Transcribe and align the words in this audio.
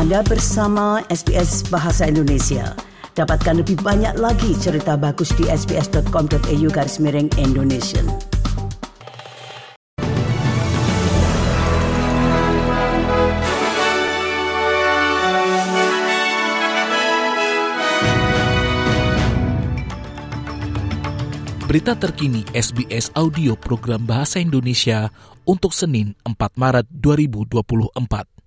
Anda 0.00 0.24
bersama 0.24 1.04
SBS 1.12 1.60
Bahasa 1.68 2.08
Indonesia. 2.08 2.72
Dapatkan 3.12 3.60
lebih 3.60 3.84
banyak 3.84 4.16
lagi 4.16 4.56
cerita 4.56 4.96
bagus 4.96 5.28
di 5.36 5.44
sbs.com.au 5.44 6.68
garis 6.72 6.96
miring 7.04 7.28
Indonesia. 7.36 8.00
Berita 21.68 21.92
terkini 22.00 22.48
SBS 22.56 23.12
Audio 23.20 23.52
Program 23.52 24.08
Bahasa 24.08 24.40
Indonesia 24.40 25.12
untuk 25.44 25.76
Senin 25.76 26.16
4 26.24 26.56
Maret 26.56 26.88
2024. 26.88 28.39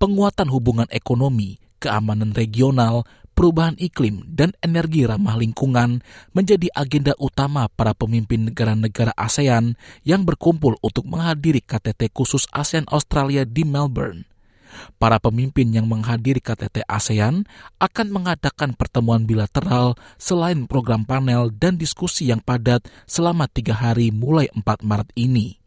Penguatan 0.00 0.48
hubungan 0.48 0.88
ekonomi, 0.88 1.60
keamanan 1.76 2.32
regional, 2.32 3.04
perubahan 3.36 3.76
iklim, 3.76 4.24
dan 4.32 4.56
energi 4.64 5.04
ramah 5.04 5.36
lingkungan 5.36 6.00
menjadi 6.32 6.72
agenda 6.72 7.12
utama 7.20 7.68
para 7.68 7.92
pemimpin 7.92 8.48
negara-negara 8.48 9.12
ASEAN 9.12 9.76
yang 10.00 10.24
berkumpul 10.24 10.80
untuk 10.80 11.04
menghadiri 11.04 11.60
KTT 11.60 12.16
khusus 12.16 12.48
ASEAN 12.48 12.88
Australia 12.88 13.44
di 13.44 13.60
Melbourne. 13.60 14.24
Para 14.96 15.20
pemimpin 15.20 15.68
yang 15.68 15.84
menghadiri 15.84 16.40
KTT 16.40 16.80
ASEAN 16.88 17.44
akan 17.76 18.08
mengadakan 18.08 18.72
pertemuan 18.72 19.28
bilateral 19.28 20.00
selain 20.16 20.64
program 20.64 21.04
panel 21.04 21.52
dan 21.52 21.76
diskusi 21.76 22.32
yang 22.32 22.40
padat 22.40 22.88
selama 23.04 23.52
tiga 23.52 23.76
hari 23.76 24.08
mulai 24.08 24.48
4 24.56 24.64
Maret 24.80 25.12
ini. 25.12 25.59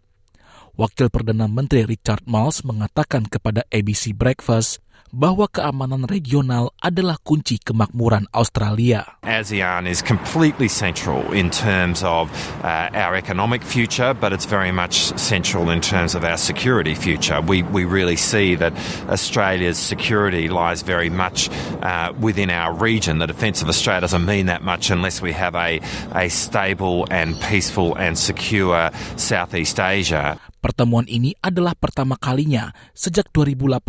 Wakil 0.74 1.14
Perdana 1.14 1.46
Menteri 1.46 1.86
Richard 1.86 2.26
Marles 2.26 2.66
mengatakan 2.66 3.30
kepada 3.30 3.62
ABC 3.70 4.10
Breakfast 4.18 4.82
bahwa 5.14 5.46
keamanan 5.46 6.10
regional 6.10 6.74
adalah 6.82 7.22
kunci 7.22 7.62
kemakmuran 7.62 8.26
Australia. 8.34 9.06
ASEAN 9.22 9.86
is 9.86 10.02
completely 10.02 10.66
central 10.66 11.22
in 11.30 11.54
terms 11.54 12.02
of 12.02 12.34
uh, 12.66 12.90
our 12.98 13.14
economic 13.14 13.62
future, 13.62 14.18
but 14.18 14.34
it's 14.34 14.50
very 14.50 14.74
much 14.74 15.14
central 15.14 15.70
in 15.70 15.86
terms 15.86 16.18
of 16.18 16.26
our 16.26 16.38
security 16.38 16.98
future. 16.98 17.38
We, 17.46 17.62
we 17.62 17.86
really 17.86 18.18
see 18.18 18.58
that 18.58 18.74
Australia's 19.06 19.78
security 19.78 20.50
lies 20.50 20.82
very 20.82 21.14
much 21.14 21.54
uh, 21.86 22.12
within 22.18 22.50
our 22.50 22.74
region. 22.74 23.22
The 23.22 23.30
defence 23.30 23.62
of 23.62 23.70
Australia 23.70 24.02
doesn't 24.02 24.26
mean 24.26 24.50
that 24.50 24.66
much 24.66 24.90
unless 24.90 25.22
we 25.22 25.32
have 25.38 25.54
a, 25.54 25.80
a 26.18 26.34
stable 26.34 27.06
and 27.14 27.40
peaceful 27.46 27.94
and 28.02 28.18
secure 28.18 28.90
Southeast 29.16 29.80
Asia. 29.80 30.42
Pertemuan 30.64 31.04
ini 31.12 31.36
adalah 31.44 31.76
pertama 31.76 32.16
kalinya 32.16 32.72
sejak 32.96 33.36
2018 33.36 33.84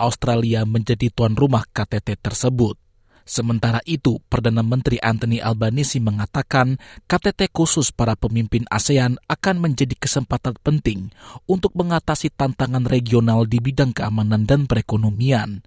Australia 0.00 0.64
menjadi 0.64 1.12
tuan 1.12 1.36
rumah 1.36 1.68
KTT 1.68 2.16
tersebut. 2.16 2.80
Sementara 3.24 3.80
itu, 3.88 4.20
Perdana 4.28 4.60
Menteri 4.60 5.00
Anthony 5.00 5.40
Albanese 5.40 5.96
mengatakan 5.96 6.76
KTT 7.08 7.48
khusus 7.56 7.88
para 7.88 8.12
pemimpin 8.20 8.68
ASEAN 8.68 9.16
akan 9.32 9.64
menjadi 9.64 9.96
kesempatan 9.96 10.60
penting 10.60 11.08
untuk 11.48 11.72
mengatasi 11.72 12.28
tantangan 12.36 12.84
regional 12.84 13.48
di 13.48 13.64
bidang 13.64 13.96
keamanan 13.96 14.44
dan 14.44 14.68
perekonomian. 14.68 15.64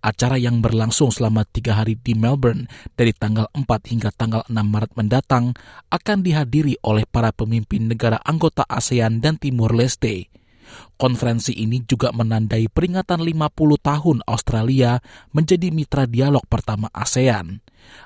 Acara 0.00 0.36
yang 0.36 0.60
berlangsung 0.64 1.12
selama 1.12 1.44
tiga 1.48 1.76
hari 1.80 1.96
di 1.96 2.16
Melbourne 2.16 2.68
dari 2.92 3.12
tanggal 3.16 3.48
4 3.52 3.64
hingga 3.88 4.12
tanggal 4.12 4.44
6 4.48 4.52
Maret 4.52 4.92
mendatang 4.96 5.56
akan 5.88 6.18
dihadiri 6.20 6.76
oleh 6.84 7.04
para 7.08 7.32
pemimpin 7.32 7.88
negara 7.88 8.20
anggota 8.24 8.64
ASEAN 8.68 9.20
dan 9.20 9.40
Timur 9.40 9.72
Leste. 9.72 10.28
Konferensi 10.94 11.52
ini 11.56 11.82
juga 11.84 12.14
menandai 12.14 12.70
peringatan 12.70 13.20
50 13.20 13.54
tahun 13.82 14.18
Australia 14.24 15.02
menjadi 15.34 15.68
mitra 15.74 16.04
dialog 16.06 16.46
pertama 16.46 16.88
ASEAN. 16.94 17.60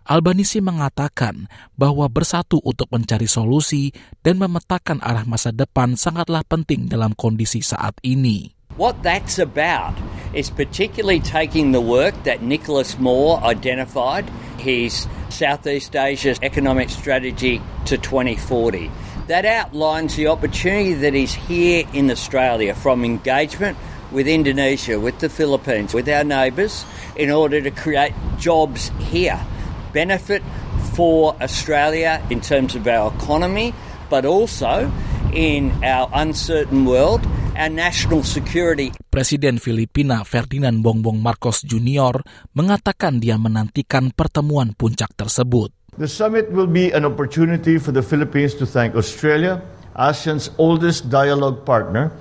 Albanisi 0.09 0.59
mengatakan 0.59 1.47
bahwa 1.79 2.11
bersatu 2.11 2.59
untuk 2.67 2.91
mencari 2.91 3.31
solusi 3.31 3.95
dan 4.25 4.41
memetakan 4.41 4.99
arah 5.05 5.23
masa 5.23 5.55
depan 5.55 5.95
sangatlah 5.95 6.43
penting 6.43 6.91
dalam 6.91 7.15
kondisi 7.15 7.63
saat 7.63 7.95
ini. 8.03 8.59
What 8.79 9.03
that's 9.03 9.43
about 9.43 9.99
is 10.31 10.55
particularly 10.55 11.19
taking 11.19 11.75
the 11.75 11.83
work 11.83 12.15
that 12.23 12.47
Nicholas 12.47 12.95
Moore 12.95 13.43
identified, 13.43 14.31
his 14.63 15.11
Southeast 15.35 15.99
Asia's 15.99 16.39
economic 16.47 16.87
strategy 16.87 17.59
to 17.91 17.99
2040. 17.99 18.87
That 19.29 19.45
outlines 19.45 20.17
the 20.17 20.33
opportunity 20.33 20.97
that 21.05 21.13
is 21.13 21.37
here 21.37 21.85
in 21.93 22.09
Australia 22.09 22.73
from 22.73 23.05
engagement 23.05 23.77
with 24.09 24.25
Indonesia, 24.25 24.97
with 24.97 25.21
the 25.21 25.29
Philippines, 25.29 25.93
with 25.93 26.09
our 26.09 26.25
neighbours, 26.25 26.89
in 27.13 27.29
order 27.29 27.61
to 27.61 27.69
create 27.69 28.17
jobs 28.41 28.89
here. 29.13 29.37
Benefit 29.93 30.41
for 30.97 31.37
Australia 31.45 32.25
in 32.33 32.41
terms 32.41 32.73
of 32.73 32.89
our 32.89 33.13
economy, 33.21 33.77
but 34.09 34.25
also 34.25 34.89
in 35.37 35.77
our 35.85 36.09
uncertain 36.17 36.89
world 36.89 37.21
and 37.53 37.77
national 37.77 38.25
security. 38.25 38.97
Presiden 39.13 39.61
Filipina 39.61 40.25
Ferdinand 40.25 40.81
Bongbong 40.81 41.21
Marcos 41.21 41.61
Jr. 41.69 42.25
mengatakan 42.57 43.21
dia 43.21 43.37
menantikan 43.37 44.09
pertemuan 44.09 44.73
puncak 44.73 45.13
tersebut. 45.13 45.78
The 45.99 46.07
summit 46.07 46.53
will 46.53 46.69
be 46.69 46.93
an 46.93 47.05
opportunity 47.05 47.77
for 47.77 47.91
the 47.91 48.03
Philippines 48.03 48.55
to 48.63 48.67
thank 48.67 48.95
Australia, 48.95 49.61
ASEAN's 49.97 50.49
oldest 50.57 51.11
dialogue 51.11 51.67
partner, 51.67 52.13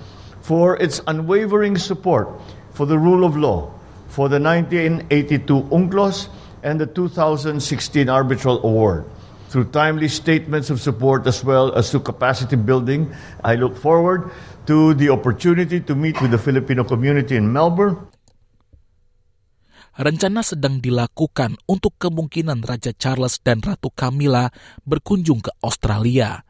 for 0.42 0.82
its 0.82 1.00
unwavering 1.06 1.78
support 1.78 2.28
for 2.74 2.88
the 2.88 2.98
rule 2.98 3.24
of 3.24 3.38
law, 3.38 3.70
for 4.08 4.30
the 4.30 4.40
1982 4.40 5.70
UNCLOS 5.70 6.30
and 6.64 6.82
the 6.82 6.88
2016 6.88 8.10
Arbitral 8.10 8.66
Award. 8.66 9.06
Through 9.50 9.66
timely 9.66 10.08
statements 10.08 10.72
of 10.72 10.82
support 10.82 11.28
as 11.28 11.44
well 11.44 11.72
as 11.76 11.92
to 11.92 12.00
capacity 12.00 12.56
building, 12.56 13.14
I 13.44 13.54
look 13.62 13.78
forward 13.78 14.32
to 14.66 14.96
the 14.96 15.10
opportunity 15.10 15.80
to 15.82 15.94
meet 15.94 16.20
with 16.20 16.32
the 16.32 16.40
Filipino 16.40 16.84
community 16.84 17.36
in 17.36 17.54
Melbourne. 17.54 18.08
Rencana 19.98 20.46
sedang 20.46 20.78
dilakukan 20.78 21.58
untuk 21.66 21.98
kemungkinan 21.98 22.62
Raja 22.62 22.94
Charles 22.94 23.42
dan 23.42 23.66
Ratu 23.66 23.90
Camilla 23.90 24.46
berkunjung 24.86 25.42
ke 25.42 25.50
Australia. 25.66 26.46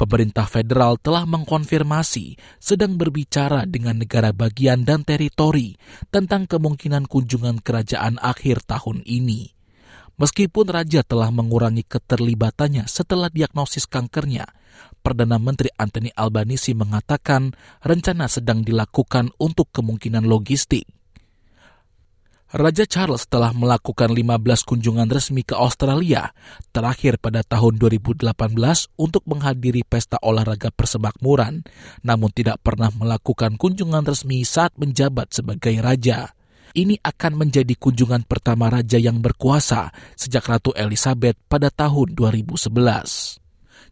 Pemerintah 0.00 0.48
federal 0.48 0.96
telah 0.96 1.28
mengkonfirmasi 1.28 2.40
sedang 2.56 2.96
berbicara 2.96 3.68
dengan 3.68 4.00
negara 4.00 4.32
bagian 4.32 4.88
dan 4.88 5.04
teritori 5.04 5.76
tentang 6.08 6.48
kemungkinan 6.48 7.04
kunjungan 7.04 7.60
kerajaan 7.60 8.16
akhir 8.16 8.64
tahun 8.64 9.04
ini. 9.04 9.52
Meskipun 10.16 10.72
raja 10.72 11.04
telah 11.04 11.28
mengurangi 11.28 11.84
keterlibatannya 11.84 12.88
setelah 12.88 13.28
diagnosis 13.28 13.84
kankernya, 13.84 14.48
Perdana 15.04 15.36
Menteri 15.36 15.68
Anthony 15.76 16.08
Albanese 16.16 16.72
mengatakan 16.72 17.52
rencana 17.84 18.24
sedang 18.24 18.64
dilakukan 18.64 19.36
untuk 19.36 19.68
kemungkinan 19.68 20.24
logistik. 20.24 20.95
Raja 22.56 22.88
Charles 22.88 23.28
telah 23.28 23.52
melakukan 23.52 24.08
15 24.08 24.40
kunjungan 24.64 25.12
resmi 25.12 25.44
ke 25.44 25.52
Australia, 25.52 26.32
terakhir 26.72 27.20
pada 27.20 27.44
tahun 27.44 27.76
2018 27.76 28.32
untuk 28.96 29.28
menghadiri 29.28 29.84
pesta 29.84 30.16
olahraga 30.24 30.72
persemakmuran, 30.72 31.68
namun 32.00 32.32
tidak 32.32 32.64
pernah 32.64 32.88
melakukan 32.96 33.60
kunjungan 33.60 34.08
resmi 34.08 34.40
saat 34.48 34.72
menjabat 34.80 35.36
sebagai 35.36 35.76
raja. 35.84 36.32
Ini 36.72 36.96
akan 37.04 37.44
menjadi 37.44 37.76
kunjungan 37.76 38.24
pertama 38.24 38.72
raja 38.72 38.96
yang 38.96 39.20
berkuasa 39.20 39.92
sejak 40.16 40.48
Ratu 40.48 40.72
Elizabeth 40.72 41.36
pada 41.52 41.68
tahun 41.68 42.16
2011. 42.16 43.45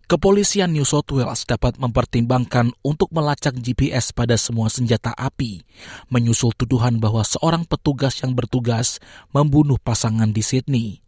Kepolisian 0.05 0.69
New 0.77 0.85
South 0.85 1.09
Wales 1.17 1.49
dapat 1.49 1.81
mempertimbangkan 1.81 2.77
untuk 2.85 3.09
melacak 3.09 3.57
GPS 3.57 4.13
pada 4.13 4.37
semua 4.37 4.69
senjata 4.69 5.17
api, 5.17 5.65
menyusul 6.13 6.53
tuduhan 6.53 7.01
bahwa 7.01 7.25
seorang 7.25 7.65
petugas 7.65 8.21
yang 8.21 8.37
bertugas 8.37 9.01
membunuh 9.33 9.81
pasangan 9.81 10.29
di 10.29 10.45
Sydney. 10.45 11.01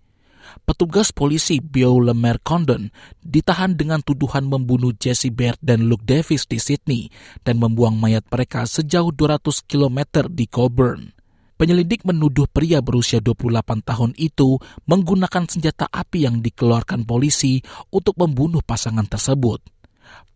Petugas 0.64 1.12
polisi 1.12 1.60
Bio 1.60 2.00
Lemer 2.00 2.40
Condon 2.40 2.88
ditahan 3.20 3.76
dengan 3.76 4.00
tuduhan 4.00 4.48
membunuh 4.48 4.94
Jesse 4.96 5.28
Baird 5.28 5.60
dan 5.60 5.90
Luke 5.90 6.06
Davis 6.06 6.48
di 6.48 6.56
Sydney 6.56 7.12
dan 7.44 7.60
membuang 7.60 7.98
mayat 7.98 8.24
mereka 8.32 8.64
sejauh 8.64 9.12
200 9.12 9.66
km 9.66 10.24
di 10.32 10.48
Colburn. 10.48 11.15
Penyelidik 11.56 12.04
menuduh 12.04 12.44
pria 12.44 12.84
berusia 12.84 13.24
28 13.24 13.80
tahun 13.80 14.12
itu 14.20 14.60
menggunakan 14.84 15.48
senjata 15.48 15.88
api 15.88 16.28
yang 16.28 16.44
dikeluarkan 16.44 17.08
polisi 17.08 17.64
untuk 17.88 18.20
membunuh 18.20 18.60
pasangan 18.60 19.08
tersebut. 19.08 19.64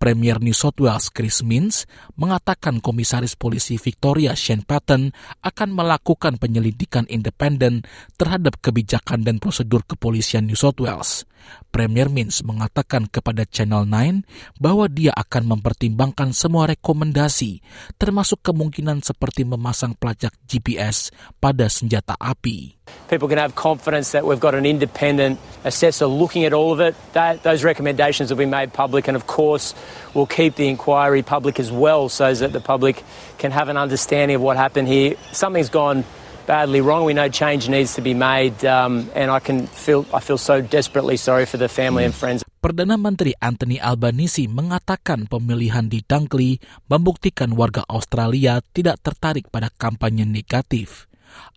Premier 0.00 0.40
New 0.40 0.56
South 0.56 0.81
Wales 0.81 1.12
Chris 1.12 1.44
Minns 1.44 1.84
mengatakan 2.17 2.81
komisaris 2.81 3.37
polisi 3.37 3.76
Victoria 3.76 4.32
Shane 4.32 4.64
Patton 4.64 5.12
akan 5.44 5.69
melakukan 5.76 6.40
penyelidikan 6.40 7.05
independen 7.12 7.84
terhadap 8.17 8.56
kebijakan 8.64 9.20
dan 9.20 9.37
prosedur 9.37 9.84
kepolisian 9.84 10.49
New 10.49 10.56
South 10.56 10.81
Wales. 10.81 11.28
Premier 11.70 12.10
Mins 12.10 12.42
mengatakan 12.42 13.06
kepada 13.06 13.46
Channel 13.46 13.87
9 13.87 14.58
bahwa 14.58 14.90
dia 14.90 15.14
akan 15.14 15.56
mempertimbangkan 15.56 16.34
semua 16.34 16.66
rekomendasi, 16.70 17.62
termasuk 17.96 18.42
kemungkinan 18.42 19.00
seperti 19.06 19.46
memasang 19.46 19.94
pelacak 19.94 20.34
GPS 20.44 21.14
pada 21.38 21.70
senjata 21.70 22.19
api. 22.19 22.81
People 23.06 23.31
can 23.31 23.38
have 23.38 23.54
confidence 23.54 24.10
that 24.12 24.26
we've 24.26 24.42
got 24.42 24.54
an 24.54 24.66
independent 24.66 25.38
assessor 25.62 26.06
looking 26.06 26.42
at 26.42 26.52
all 26.52 26.75
of 26.75 26.81
it. 26.82 26.98
That, 27.14 27.43
those 27.43 27.62
recommendations 27.62 28.31
will 28.31 28.38
be 28.38 28.50
made 28.50 28.75
public, 28.75 29.06
and 29.06 29.14
of 29.14 29.26
course, 29.31 29.75
we'll 30.14 30.26
keep 30.26 30.54
the 30.58 30.66
inquiry 30.66 31.22
public 31.22 31.58
as 31.62 31.70
well, 31.70 32.08
so 32.08 32.34
that 32.34 32.52
the 32.52 32.60
public 32.60 33.02
can 33.38 33.54
have 33.54 33.70
an 33.70 33.78
understanding 33.78 34.34
of 34.36 34.43
what 34.43 34.56
happened 34.56 34.88
here. 34.88 35.14
Something's 35.31 35.70
gone 35.70 36.02
badly 36.50 36.82
wrong. 36.82 37.06
We 37.06 37.14
know 37.14 37.31
change 37.31 37.70
needs 37.70 37.94
to 37.94 38.02
be 38.02 38.11
made, 38.11 38.58
um, 38.67 39.06
and 39.14 39.31
I 39.31 39.38
can 39.38 39.70
feel 39.70 40.02
I 40.11 40.19
feel 40.19 40.35
so 40.35 40.58
desperately 40.58 41.14
sorry 41.14 41.47
for 41.47 41.62
the 41.62 41.70
family 41.70 42.02
and 42.02 42.11
friends. 42.11 42.43
Perdana 42.58 42.99
Menteri 42.99 43.38
Anthony 43.38 43.79
Albanese 43.79 44.50
mengatakan 44.50 45.31
pemilihan 45.31 45.87
di 45.87 46.02
Dunkley 46.02 46.58
membuktikan 46.91 47.55
warga 47.55 47.87
Australia 47.87 48.58
tidak 48.75 48.99
tertarik 49.06 49.47
pada 49.47 49.70
kampanye 49.70 50.26
negatif. 50.26 51.06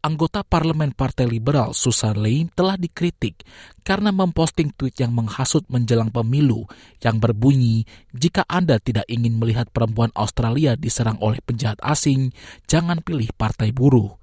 Anggota 0.06 0.45
Parlemen 0.45 0.94
Partai 0.94 1.25
Liberal 1.25 1.74
Susan 1.74 2.13
Lee 2.22 2.46
telah 2.54 2.78
dikritik 2.78 3.42
karena 3.81 4.13
memposting 4.13 4.69
tweet 4.78 5.01
yang 5.01 5.18
menghasut 5.18 5.66
menjelang 5.74 6.13
pemilu 6.13 6.69
yang 7.01 7.18
berbunyi, 7.18 7.89
jika 8.13 8.46
Anda 8.46 8.78
tidak 8.78 9.10
ingin 9.10 9.42
melihat 9.42 9.74
perempuan 9.74 10.13
Australia 10.13 10.78
diserang 10.78 11.18
oleh 11.25 11.42
penjahat 11.42 11.81
asing, 11.81 12.30
jangan 12.69 13.01
pilih 13.01 13.34
partai 13.34 13.74
buruh. 13.74 14.23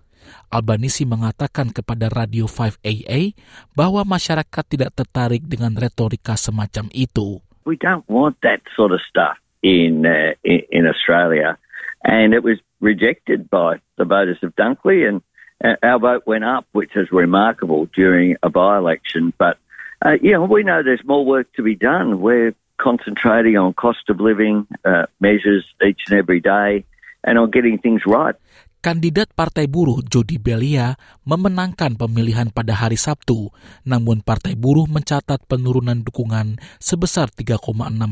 Albanisi 0.50 1.06
mengatakan 1.06 1.70
kepada 1.70 2.11
Radio 2.11 2.50
5AA 2.50 3.38
bahwa 3.73 4.02
masyarakat 4.02 4.64
tidak 4.67 4.91
tertarik 4.99 5.47
dengan 5.47 5.79
retorika 5.79 6.35
semacam 6.35 6.91
itu. 6.91 7.38
We 7.62 7.79
don't 7.79 8.02
want 8.11 8.43
that 8.43 8.67
sort 8.75 8.91
of 8.91 8.99
stuff 9.06 9.38
in 9.62 10.02
uh, 10.02 10.35
in 10.43 10.91
Australia, 10.91 11.55
and 12.02 12.35
it 12.35 12.43
was 12.43 12.58
rejected 12.82 13.47
by 13.47 13.79
the 13.94 14.05
voters 14.05 14.43
of 14.43 14.56
Dunkley, 14.56 15.06
and 15.06 15.23
uh, 15.62 15.76
our 15.87 15.99
vote 16.02 16.26
went 16.26 16.43
up, 16.43 16.67
which 16.73 16.97
is 16.97 17.12
remarkable 17.12 17.87
during 17.94 18.37
a 18.43 18.50
by-election. 18.50 19.32
But 19.38 19.58
uh, 20.02 20.17
yeah, 20.23 20.38
we 20.38 20.64
know 20.64 20.82
there's 20.82 21.05
more 21.05 21.25
work 21.25 21.52
to 21.55 21.62
be 21.62 21.76
done. 21.76 22.20
We're 22.20 22.55
concentrating 22.81 23.56
on 23.56 23.75
cost 23.75 24.08
of 24.08 24.20
living 24.20 24.67
uh, 24.85 25.06
measures 25.20 25.64
each 25.85 26.00
and 26.08 26.19
every 26.19 26.41
day, 26.41 26.85
and 27.23 27.38
on 27.38 27.50
getting 27.50 27.79
things 27.79 28.02
right. 28.06 28.35
Kandidat 28.80 29.28
Partai 29.36 29.68
Buruh 29.68 30.00
Jody 30.08 30.40
Belia 30.40 30.96
memenangkan 31.28 32.00
pemilihan 32.00 32.48
pada 32.48 32.72
hari 32.72 32.96
Sabtu, 32.96 33.52
namun 33.84 34.24
Partai 34.24 34.56
Buruh 34.56 34.88
mencatat 34.88 35.44
penurunan 35.44 36.00
dukungan 36.00 36.56
sebesar 36.80 37.28
3,6 37.28 37.60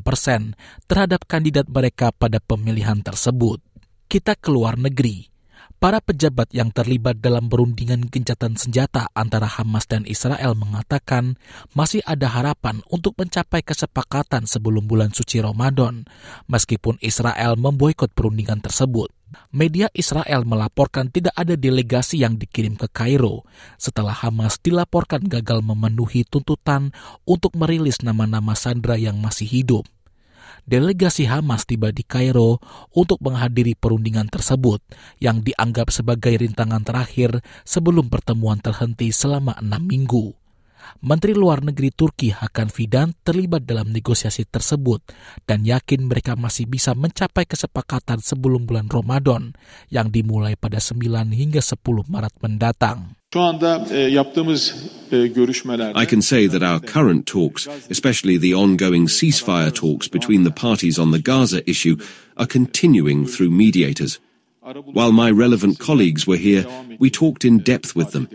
persen 0.04 0.52
terhadap 0.84 1.24
kandidat 1.24 1.72
mereka 1.72 2.12
pada 2.12 2.36
pemilihan 2.36 3.00
tersebut. 3.00 3.64
Kita 4.12 4.36
keluar 4.36 4.76
negeri. 4.76 5.32
Para 5.80 6.04
pejabat 6.04 6.52
yang 6.52 6.68
terlibat 6.68 7.16
dalam 7.24 7.48
perundingan 7.48 8.04
gencatan 8.04 8.60
senjata 8.60 9.08
antara 9.16 9.48
Hamas 9.48 9.88
dan 9.88 10.04
Israel 10.04 10.52
mengatakan 10.52 11.40
masih 11.72 12.04
ada 12.04 12.28
harapan 12.28 12.84
untuk 12.92 13.16
mencapai 13.16 13.64
kesepakatan 13.64 14.44
sebelum 14.44 14.84
bulan 14.84 15.16
suci 15.16 15.40
Ramadan, 15.40 16.04
meskipun 16.44 17.00
Israel 17.00 17.56
memboikot 17.56 18.12
perundingan 18.12 18.60
tersebut. 18.60 19.17
Media 19.52 19.88
Israel 19.92 20.44
melaporkan 20.44 21.12
tidak 21.12 21.32
ada 21.36 21.56
delegasi 21.56 22.20
yang 22.20 22.36
dikirim 22.36 22.76
ke 22.76 22.88
Kairo 22.88 23.44
setelah 23.76 24.12
Hamas 24.12 24.60
dilaporkan 24.60 25.24
gagal 25.24 25.60
memenuhi 25.64 26.24
tuntutan 26.24 26.92
untuk 27.28 27.56
merilis 27.56 28.00
nama-nama 28.04 28.56
sandra 28.56 28.96
yang 28.96 29.20
masih 29.20 29.48
hidup. 29.48 29.84
Delegasi 30.68 31.24
Hamas 31.24 31.64
tiba 31.64 31.88
di 31.88 32.04
Kairo 32.04 32.60
untuk 32.92 33.20
menghadiri 33.24 33.72
perundingan 33.72 34.28
tersebut 34.28 34.84
yang 35.16 35.40
dianggap 35.40 35.88
sebagai 35.88 36.44
rintangan 36.44 36.84
terakhir 36.84 37.40
sebelum 37.64 38.12
pertemuan 38.12 38.60
terhenti 38.60 39.08
selama 39.08 39.56
enam 39.64 39.80
minggu. 39.80 40.36
Menteri 41.04 41.36
Luar 41.36 41.62
Negeri 41.62 41.92
Turki 41.94 42.34
Hakan 42.34 42.68
Fidan 42.72 43.14
terlibat 43.22 43.68
dalam 43.68 43.92
negosiasi 43.92 44.48
tersebut 44.48 45.04
dan 45.46 45.62
yakin 45.62 46.08
mereka 46.08 46.34
masih 46.34 46.66
bisa 46.66 46.94
mencapai 46.96 47.46
kesepakatan 47.46 48.18
sebelum 48.18 48.66
bulan 48.66 48.90
Ramadan 48.90 49.54
yang 49.92 50.10
dimulai 50.10 50.58
pada 50.58 50.80
9 50.80 50.98
hingga 51.32 51.62
10 51.62 51.78
Maret 52.08 52.34
mendatang. 52.40 53.14
I 53.28 53.36
can 56.08 56.24
say 56.24 56.48
that 56.48 56.64
our 56.64 56.80
current 56.80 57.28
talks, 57.28 57.68
especially 57.92 58.40
the 58.40 58.56
ongoing 58.56 59.04
ceasefire 59.04 59.68
talks 59.68 60.08
between 60.08 60.48
the 60.48 60.50
parties 60.50 60.96
on 60.98 61.12
the 61.12 61.20
Gaza 61.20 61.60
issue, 61.68 62.00
are 62.40 62.48
continuing 62.48 63.28
through 63.28 63.52
mediators. 63.52 64.16
While 64.92 65.12
my 65.12 65.30
relevant 65.30 65.78
colleagues 65.78 66.26
were 66.26 66.40
here, 66.40 66.64
we 66.98 67.10
talked 67.10 67.44
in 67.44 67.58
depth 67.58 67.94
with 67.94 68.12
them. 68.12 68.28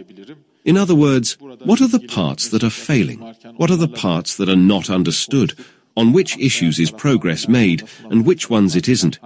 In 0.63 0.77
other 0.77 0.95
words, 0.95 1.37
what 1.65 1.81
are 1.81 1.87
the 1.87 2.03
parts 2.07 2.49
that 2.49 2.63
are 2.63 2.73
failing? 2.73 3.19
What 3.57 3.71
are 3.71 3.79
the 3.79 3.87
parts 3.87 4.35
that 4.37 4.49
are 4.49 4.59
not 4.59 4.89
understood? 4.89 5.53
On 5.95 6.09
which 6.11 6.37
issues 6.41 6.79
is 6.79 6.89
progress 6.89 7.47
made 7.47 7.85
and 8.09 8.25
which 8.25 8.49
ones 8.49 8.75
it 8.75 8.89
isn't? 8.89 9.19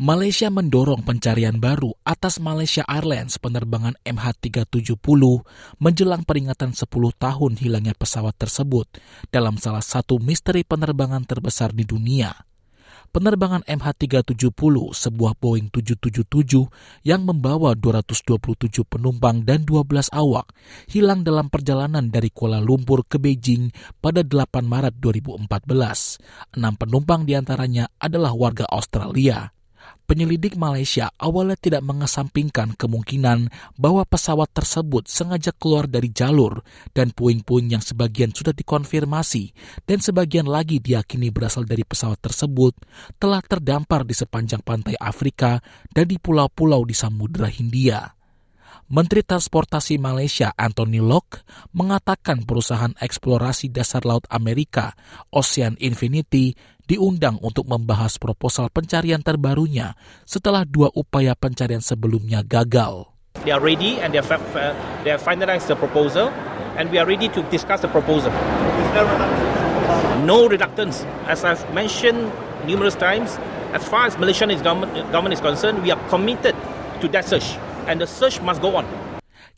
Malaysia 0.00 0.48
mendorong 0.48 1.04
pencarian 1.04 1.60
baru 1.60 1.92
atas 2.08 2.40
Malaysia 2.40 2.80
Airlines 2.88 3.36
penerbangan 3.36 4.00
MH370 4.08 4.96
menjelang 5.76 6.24
peringatan 6.24 6.72
10 6.72 6.88
tahun 7.20 7.52
hilangnya 7.60 7.92
pesawat 7.92 8.32
tersebut 8.40 8.88
dalam 9.28 9.60
salah 9.60 9.84
satu 9.84 10.16
misteri 10.16 10.64
penerbangan 10.64 11.28
terbesar 11.28 11.76
di 11.76 11.84
dunia 11.84 12.32
penerbangan 13.10 13.66
MH370, 13.66 14.94
sebuah 14.94 15.36
Boeing 15.38 15.68
777 15.68 16.70
yang 17.02 17.26
membawa 17.26 17.74
227 17.74 18.86
penumpang 18.86 19.42
dan 19.42 19.66
12 19.66 20.10
awak, 20.14 20.54
hilang 20.88 21.26
dalam 21.26 21.50
perjalanan 21.50 22.08
dari 22.08 22.30
Kuala 22.30 22.62
Lumpur 22.62 23.04
ke 23.06 23.18
Beijing 23.18 23.74
pada 23.98 24.22
8 24.22 24.64
Maret 24.64 24.98
2014. 25.02 26.56
Enam 26.56 26.74
penumpang 26.78 27.26
di 27.26 27.34
antaranya 27.34 27.90
adalah 27.98 28.32
warga 28.34 28.64
Australia 28.70 29.59
penyelidik 30.10 30.58
Malaysia 30.58 31.14
awalnya 31.22 31.54
tidak 31.54 31.86
mengesampingkan 31.86 32.74
kemungkinan 32.74 33.46
bahwa 33.78 34.02
pesawat 34.02 34.50
tersebut 34.50 35.06
sengaja 35.06 35.54
keluar 35.54 35.86
dari 35.86 36.10
jalur 36.10 36.66
dan 36.90 37.14
puing-puing 37.14 37.70
yang 37.70 37.78
sebagian 37.78 38.34
sudah 38.34 38.50
dikonfirmasi 38.50 39.54
dan 39.86 40.02
sebagian 40.02 40.50
lagi 40.50 40.82
diyakini 40.82 41.30
berasal 41.30 41.62
dari 41.62 41.86
pesawat 41.86 42.18
tersebut 42.18 42.74
telah 43.22 43.38
terdampar 43.38 44.02
di 44.02 44.18
sepanjang 44.18 44.66
pantai 44.66 44.98
Afrika 44.98 45.62
dan 45.94 46.10
di 46.10 46.18
pulau-pulau 46.18 46.82
di 46.82 46.98
Samudra 46.98 47.46
Hindia. 47.46 48.19
Menteri 48.90 49.22
Transportasi 49.22 50.02
Malaysia 50.02 50.50
Anthony 50.58 50.98
Locke 50.98 51.46
mengatakan 51.70 52.42
perusahaan 52.42 52.90
eksplorasi 52.98 53.70
dasar 53.70 54.02
laut 54.02 54.26
Amerika 54.26 54.98
Ocean 55.30 55.78
Infinity 55.78 56.58
diundang 56.90 57.38
untuk 57.38 57.70
membahas 57.70 58.18
proposal 58.18 58.66
pencarian 58.66 59.22
terbarunya 59.22 59.94
setelah 60.26 60.66
dua 60.66 60.90
upaya 60.90 61.38
pencarian 61.38 61.78
sebelumnya 61.78 62.42
gagal. 62.42 63.06
They 63.46 63.54
are 63.54 63.62
ready 63.62 64.02
and 64.02 64.10
they 64.10 64.18
have, 64.18 64.42
uh, 64.58 64.74
they 65.06 65.14
have 65.14 65.22
finalized 65.22 65.70
the 65.70 65.78
proposal 65.78 66.34
and 66.74 66.90
we 66.90 66.98
are 66.98 67.06
ready 67.06 67.30
to 67.30 67.46
discuss 67.46 67.86
the 67.86 67.90
proposal. 67.94 68.34
No 70.26 70.50
reluctance. 70.50 71.06
As 71.30 71.46
I've 71.46 71.62
mentioned 71.70 72.26
numerous 72.66 72.98
times, 72.98 73.38
as 73.70 73.86
far 73.86 74.10
as 74.10 74.18
Malaysian 74.18 74.50
government, 74.66 74.98
government 75.14 75.38
is 75.38 75.42
concerned, 75.46 75.78
we 75.86 75.94
are 75.94 76.02
committed 76.10 76.58
to 76.98 77.06
that 77.14 77.22
search 77.22 77.54
and 77.90 77.98
the 77.98 78.06
search 78.06 78.38
must 78.38 78.62
go 78.62 78.78
on. 78.78 78.86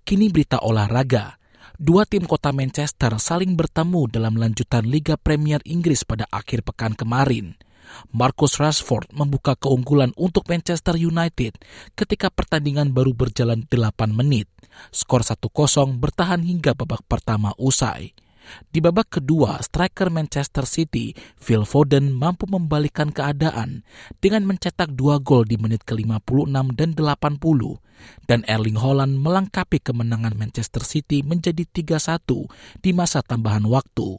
Kini 0.09 0.33
berita 0.33 0.57
olahraga. 0.65 1.37
Dua 1.77 2.09
tim 2.09 2.25
kota 2.25 2.49
Manchester 2.55 3.21
saling 3.21 3.53
bertemu 3.53 4.09
dalam 4.09 4.41
lanjutan 4.41 4.89
Liga 4.89 5.21
Premier 5.21 5.61
Inggris 5.69 6.09
pada 6.09 6.25
akhir 6.33 6.65
pekan 6.65 6.97
kemarin. 6.97 7.61
Marcus 8.09 8.57
Rashford 8.57 9.13
membuka 9.13 9.53
keunggulan 9.53 10.17
untuk 10.17 10.49
Manchester 10.49 10.97
United 10.97 11.61
ketika 11.93 12.33
pertandingan 12.33 12.97
baru 12.97 13.13
berjalan 13.13 13.69
8 13.69 14.17
menit. 14.17 14.49
Skor 14.89 15.21
1-0 15.21 16.01
bertahan 16.01 16.41
hingga 16.41 16.73
babak 16.73 17.05
pertama 17.05 17.53
usai. 17.61 18.17
Di 18.69 18.81
babak 18.81 19.21
kedua, 19.21 19.61
striker 19.61 20.09
Manchester 20.09 20.65
City, 20.65 21.13
Phil 21.37 21.65
Foden 21.67 22.13
mampu 22.13 22.49
membalikkan 22.49 23.11
keadaan 23.13 23.87
dengan 24.19 24.47
mencetak 24.49 24.93
dua 24.93 25.21
gol 25.21 25.45
di 25.49 25.57
menit 25.59 25.85
ke-56 25.85 26.77
dan 26.77 26.91
80. 26.97 28.27
Dan 28.27 28.43
Erling 28.51 28.79
Haaland 28.83 29.15
melengkapi 29.15 29.79
kemenangan 29.79 30.35
Manchester 30.35 30.83
City 30.83 31.23
menjadi 31.23 31.63
3-1 31.71 32.83
di 32.83 32.91
masa 32.91 33.23
tambahan 33.23 33.63
waktu. 33.67 34.19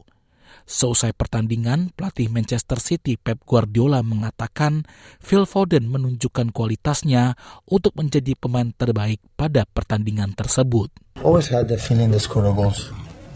Seusai 0.64 1.12
pertandingan, 1.12 1.92
pelatih 1.92 2.32
Manchester 2.32 2.80
City 2.80 3.20
Pep 3.20 3.44
Guardiola 3.44 4.00
mengatakan 4.00 4.88
Phil 5.20 5.44
Foden 5.44 5.92
menunjukkan 5.92 6.56
kualitasnya 6.56 7.36
untuk 7.68 8.00
menjadi 8.00 8.32
pemain 8.40 8.72
terbaik 8.72 9.20
pada 9.36 9.68
pertandingan 9.68 10.32
tersebut. 10.32 10.88
Always 11.20 11.52
had 11.52 11.68
the 11.68 11.76
feeling 11.76 12.16
the 12.16 12.22
score 12.22 12.48
goals. 12.56 12.88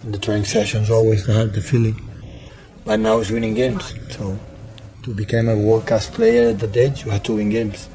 The 0.03 0.17
training 0.17 0.45
sessions 0.45 0.89
always 0.89 1.25
had 1.25 1.53
the 1.53 1.61
feeling. 1.61 1.97
but 2.87 3.03
now 3.03 3.19
he's 3.19 3.29
winning 3.29 3.51
games. 3.53 3.91
So 4.15 4.39
to 5.03 5.11
become 5.11 5.51
a 5.51 5.59
world 5.59 5.83
class 5.85 6.07
player 6.07 6.55
at 6.55 6.63
that 6.63 6.71
age, 6.71 7.03
you 7.03 7.11
have 7.11 7.27
to 7.27 7.35
win 7.35 7.51
games. 7.51 7.91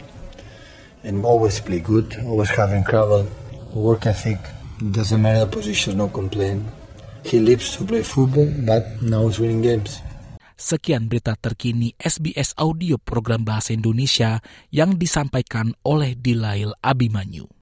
And 1.02 1.24
always 1.24 1.58
play 1.58 1.80
good, 1.80 2.14
always 2.28 2.52
having 2.52 2.84
incredible 2.84 3.26
work 3.72 4.04
ethic. 4.06 4.38
Doesn't 4.78 5.18
matter 5.18 5.48
the 5.48 5.50
position, 5.50 5.96
no 5.98 6.12
complaint. 6.12 6.62
He 7.24 7.40
lives 7.40 7.74
to 7.80 7.88
play 7.88 8.04
football, 8.04 8.52
but 8.62 9.00
now 9.00 9.26
he's 9.26 9.40
winning 9.40 9.64
games. 9.64 9.98
Sekian 10.62 11.10
berita 11.10 11.34
terkini 11.34 11.90
SBS 11.98 12.54
Audio 12.54 12.94
Program 12.94 13.42
Bahasa 13.42 13.74
Indonesia 13.74 14.38
yang 14.70 14.94
disampaikan 14.94 15.74
oleh 15.82 16.14
Dilail 16.14 16.70
Abimanyu. 16.78 17.61